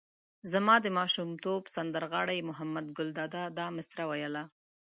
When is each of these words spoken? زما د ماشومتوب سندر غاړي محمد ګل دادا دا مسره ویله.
زما 0.53 0.75
د 0.81 0.87
ماشومتوب 0.97 1.61
سندر 1.75 2.03
غاړي 2.13 2.39
محمد 2.49 2.85
ګل 2.97 3.09
دادا 3.19 3.43
دا 3.57 3.65
مسره 3.77 4.03
ویله. 4.09 4.43